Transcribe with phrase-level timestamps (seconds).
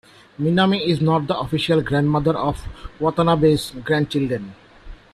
[0.39, 2.67] Minami is not the official grandmother of
[2.99, 4.55] Watanabe's grandchildren.